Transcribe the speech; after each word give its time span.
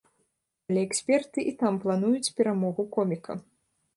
Але 0.69 0.79
эксперты 0.87 1.39
і 1.51 1.53
там 1.59 1.77
плануюць 1.85 2.33
перамогу 2.39 2.89
коміка. 2.99 3.37